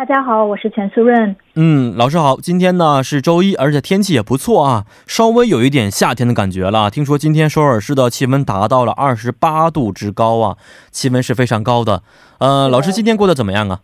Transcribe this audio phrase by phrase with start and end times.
[0.00, 1.36] 大家好，我是钱素润。
[1.56, 2.36] 嗯，老师好。
[2.36, 6.90] 今天呢是周一，而且天气也不错啊，稍微有一点夏天的感觉了。
[6.90, 10.56] 听说今天首尔市的气温达到了二十八度之高啊，
[10.90, 12.02] 气温是非常高的。
[12.38, 13.80] 呃，老师今天过得怎么样啊？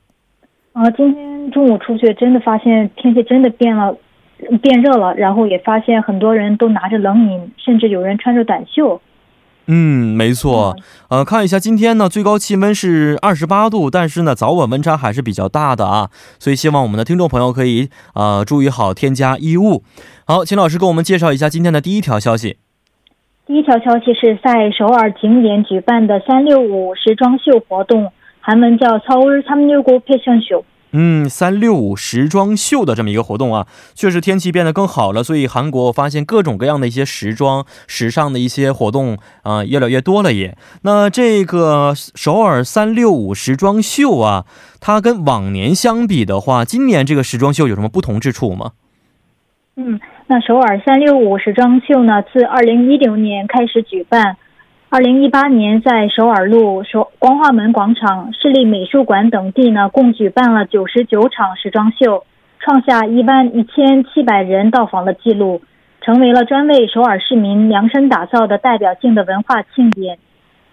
[0.73, 3.95] 啊，今天中午出去，真的发现天气真的变了，
[4.62, 5.15] 变热了。
[5.16, 9.02] 然后也发现很多人都拿着冷饮，甚至有人穿着短袖。
[9.68, 10.76] 嗯，没错。
[11.10, 16.10] 呃，看一下今天呢，最高气温是二十八度，但是呢，早晚温差还是比较大的啊。
[16.40, 19.84] 所以希望我们的听众朋友可以呃注意好添加衣物。
[20.26, 22.57] 好，请老师给我们介绍一下今天的第一条消息。
[23.46, 28.12] 第一条消息是在首尔景点举办的三六五时装秀活动。
[28.40, 30.66] 韩文叫서울삼육오패션秀。
[30.99, 40.57] 嗯，三六五时装秀的这么一个活动啊，确实天气变得更好了，所以韩国我发现各种各样的一些时装、时尚的一些活动啊，越来越多了也。
[40.85, 44.47] 那这个首尔三六五时装秀啊，
[44.80, 48.71] 它跟往年相比的话，今年这个时装秀有什么不同之处吗？
[49.77, 54.38] 嗯，那首尔三六五时装秀呢，自二零一六年开始举办。
[54.88, 62.23] 二零一八年，在首尔路、首光化门广场、市立美术馆等地呢，共举办了九十九场时装秀，
[62.60, 65.60] 创下一万一千七百人到访的记录，
[66.00, 70.19] 成为了专为首尔市民量身打造的代表性的文化庆典。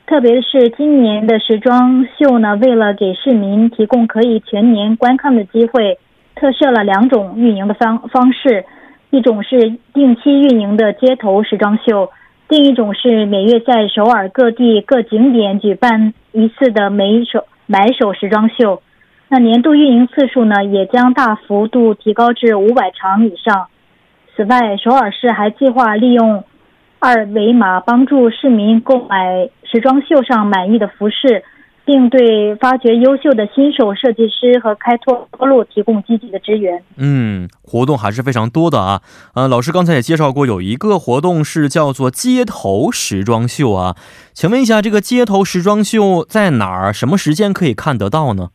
[0.06, 5.98] 特别是，今年的时装秀呢，为了给市民提供可以全年观看的机会，
[6.36, 8.64] 特设了两种运营的方方式，
[9.10, 12.12] 一种是定期运营的街头时装秀。
[12.54, 18.84] 另一种是每月在首尔各地各景点举办一次的每手买手时装秀，
[19.28, 23.70] 那年度运营次数呢也将大幅度提高至五百场以上。
[24.36, 26.44] 此外，首尔市还计划利用
[27.00, 31.44] 二维码帮助市民购买时装秀上满意的服饰。
[31.86, 36.82] 并对发掘优秀的新手设计师和开拓路提供积极的支援。
[36.98, 39.02] 嗯，活动还是非常多的啊。
[39.36, 43.96] 呃，老师刚才也介绍过，有一个活动是叫做街头时装秀啊。
[44.32, 46.94] 请问一下，这个街头时装秀在哪儿？
[46.94, 48.52] 什么时间可以看得到呢？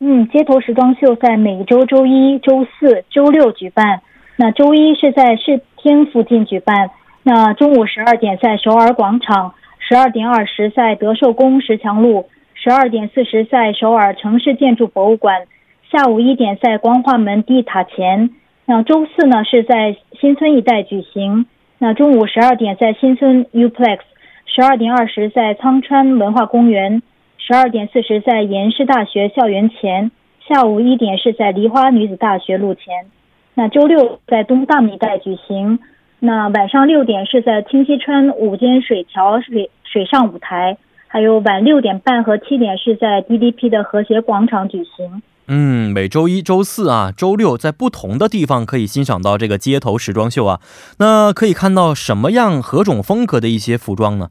[0.00, 4.00] 嗯，街头时装秀在每周周一、周四周六举办。
[4.36, 6.90] 那周一是在市厅附近举办。
[7.22, 12.28] 那中午十二点在首尔广场，十二点二十在德寿宫石墙路。
[12.66, 15.46] 十二点四十在首尔城市建筑博物馆，
[15.88, 18.30] 下午一点在光化门地塔前。
[18.64, 21.46] 那周四呢是在新村一带举行。
[21.78, 24.00] 那中午十二点在新村 Uplex，
[24.46, 27.02] 十二点二十在苍川文化公园，
[27.38, 30.10] 十二点四十在延世大学校园前，
[30.48, 33.06] 下午一点是在梨花女子大学路前。
[33.54, 35.78] 那周六在东大门一带举行。
[36.18, 40.76] 那晚上六点是在清溪川五间水桥水水上舞台。
[41.08, 45.22] 还有晚六点半和七点是在 DDP 的和谐广场举行。
[45.48, 50.60] 嗯，每周一、周四啊，周六在不同的地方可以欣赏到这个街头时装秀啊。
[50.98, 54.30] 那可以看到什么样、何种风格的一些服装呢？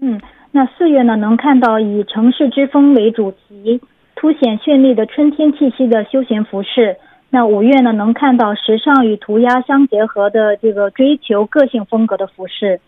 [0.00, 0.20] 嗯，
[0.52, 3.80] 那四月呢，能看到以城市之风为主题，
[4.14, 6.96] 凸显绚丽的春天气息的休闲服饰。
[7.30, 12.80] 那五月呢，能看到时尚与涂鸦相结合的这个追求个性风格的服饰。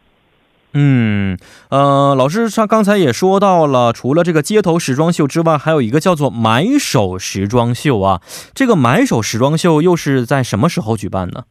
[0.75, 1.37] 嗯，
[1.69, 8.23] 呃，老师上刚才也说到了，除了这个街头时装秀之外，还有一个叫做买手时装秀啊。
[8.55, 11.45] 这个买手时装秀又是在什么时候举办呢？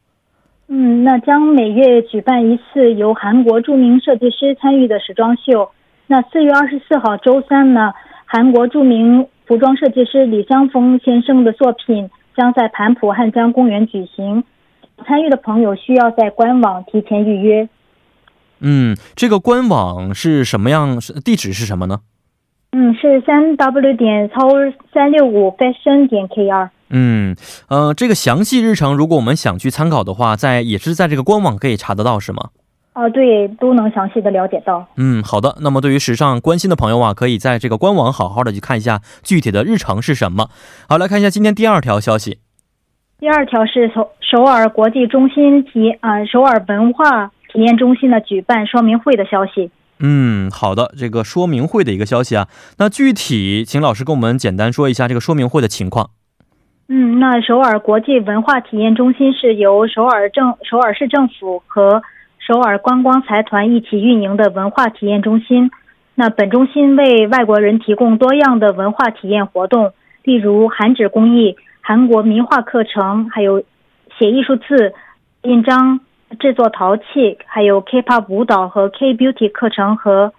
[0.66, 5.70] 嗯，那将每月举办一次由韩国著名设计师参与的时装秀。
[6.08, 7.92] 那四月二十四号周三呢，
[8.26, 14.42] 韩国著名服装设计师李相峰先生的作品将在盘浦汉江公园举行。
[15.06, 17.68] 参与的朋友需要在官网提前预约。
[18.62, 20.98] 嗯，这个官网是什么样？
[21.24, 22.00] 地址是什么呢？
[22.70, 26.70] 嗯，是三 w 点 tower 三六五 fashion 点 kr。
[26.88, 27.36] 嗯，
[27.68, 32.50] 呃，这个详细日程，如果我们想去参考的话，在也是在这个官网可以查得到，是吗？
[32.92, 34.86] 啊，对，都能详细的了解到。
[34.96, 35.56] 嗯，好的。
[35.60, 40.48] 那么对于时尚关心的朋友啊，可以在这个官网好好的去看一下具体的日程是什么。
[40.88, 42.38] 好，来看一下今天第二条消息。
[43.18, 47.30] 第二条是首首尔国际中心提啊，首尔文化。
[47.52, 49.70] 体验中心呢举办说明会的消息。
[50.00, 56.10] 嗯，好的，这个说明会的一个消息啊，那具体请老师跟我们简单说一下这个说明会的情况。
[56.88, 62.02] 嗯，那首尔国际文化体验中心是由首尔政首尔市政府和
[62.38, 65.70] 首尔观光财团一起运营的文化体验中心。
[66.14, 69.92] 那本中心为外国人提供多样的文化体验活动，
[70.24, 73.62] 例如韩纸工艺、韩国名画课程，还有
[74.18, 74.92] 写艺术字、
[75.42, 76.00] 印章、
[76.38, 80.32] 制作陶器，还有 K-pop 舞蹈和 K-beauty 课程和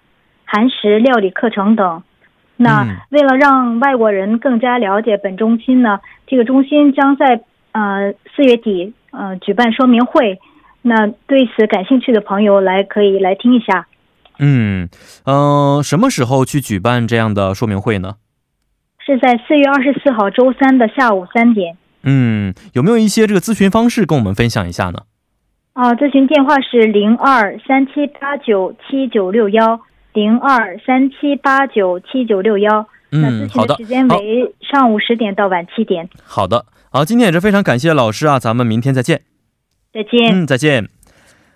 [0.46, 2.04] 韩食料理课程等。
[2.56, 7.42] 那为了让外国人更加了解本中心呢，这个中心将在
[7.72, 10.40] 呃四月底呃举办说明会。
[10.82, 13.88] 那对此感兴趣的朋友来可以来听一下。
[14.40, 14.90] 嗯
[15.26, 18.16] 嗯，什么时候去举办这样的说明会呢？
[19.06, 21.78] 是在四月二十四号周三的下午三点。
[22.04, 25.04] 嗯，有没有一些这个咨询方式跟我们分享一下呢？
[25.74, 29.82] 啊，咨询电话是零二三七八九七九六幺。
[30.14, 36.08] 零二三七八九七九六幺，嗯，好的，时间为上午十点到晚七点。
[36.24, 39.22] 好的，好，今天也是非常感谢老师啊，咱们明天再见。
[39.92, 40.44] 再见。
[40.44, 40.88] 嗯，再见。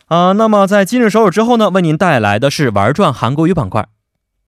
[0.07, 3.85] 啊，那么在今日首尔之后呢，为您带来的是玩转韩国语板块。